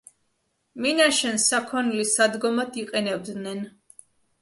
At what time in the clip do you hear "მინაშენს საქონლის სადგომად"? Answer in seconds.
0.85-2.83